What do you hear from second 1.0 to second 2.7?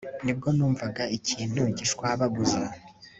ikintu gishwabaguza